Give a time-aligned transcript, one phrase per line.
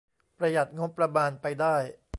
[0.37, 1.75] ประหยัดงบประมาณไปได้